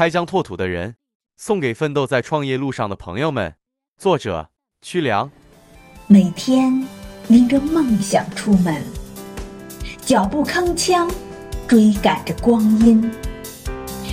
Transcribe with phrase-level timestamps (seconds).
[0.00, 0.94] 开疆拓土的人，
[1.36, 3.56] 送给奋斗在创业路上的朋友们。
[3.98, 4.48] 作者：
[4.80, 5.30] 曲良。
[6.06, 6.86] 每天
[7.28, 8.82] 拎着梦想出门，
[10.00, 11.06] 脚步铿锵，
[11.68, 13.12] 追赶着光阴，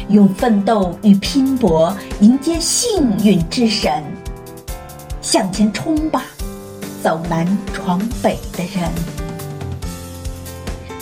[0.09, 4.03] 用奋斗与拼搏迎接幸运之神。
[5.21, 6.25] 向前冲吧，
[7.01, 8.91] 走南闯北的人！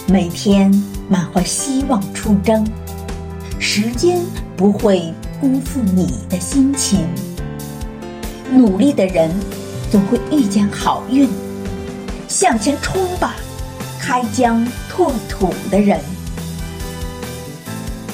[0.08, 0.72] 每天
[1.10, 2.64] 满怀希望出征。
[3.58, 4.24] 时间
[4.58, 7.06] 不会辜负你的心情，
[8.52, 9.30] 努力的人
[9.92, 11.30] 总会遇见好运。
[12.28, 13.36] 向前冲吧，
[14.00, 16.00] 开疆拓土的人！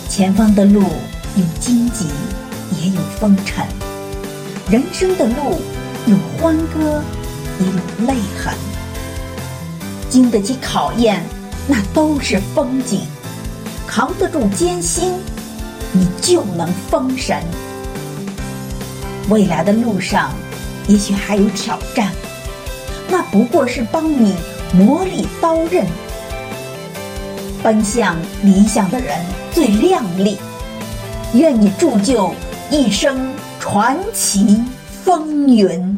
[0.09, 0.81] 前方的路
[1.35, 2.07] 有荆棘，
[2.79, 3.65] 也有风尘；
[4.69, 5.61] 人生的路
[6.07, 7.03] 有欢歌，
[7.59, 8.53] 也有泪痕。
[10.09, 11.23] 经得起考验，
[11.67, 13.01] 那都是风景；
[13.87, 15.13] 扛得住艰辛。
[15.93, 17.41] 你就能封神。
[19.29, 20.31] 未来的路上，
[20.87, 22.11] 也许还有挑战，
[23.09, 24.35] 那不过是帮你
[24.73, 25.85] 磨砺刀刃。
[27.63, 29.17] 奔向理想的人
[29.53, 30.37] 最靓丽，
[31.33, 32.33] 愿你铸就
[32.71, 34.63] 一生传奇
[35.03, 35.97] 风云。